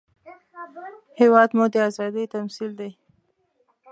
هېواد 1.19 1.49
مو 1.57 1.65
د 1.73 1.75
ازادۍ 1.89 2.25
تمثیل 2.35 2.71
دی 2.79 2.89